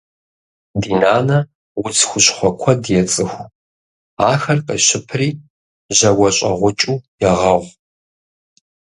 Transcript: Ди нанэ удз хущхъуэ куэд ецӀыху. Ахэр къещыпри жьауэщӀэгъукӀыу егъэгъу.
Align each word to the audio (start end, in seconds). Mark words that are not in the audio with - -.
Ди 0.81 0.91
нанэ 1.01 1.37
удз 1.83 1.99
хущхъуэ 2.09 2.49
куэд 2.59 2.81
ецӀыху. 3.01 3.45
Ахэр 4.29 4.59
къещыпри 4.67 5.27
жьауэщӀэгъукӀыу 5.97 6.97
егъэгъу. 7.29 7.71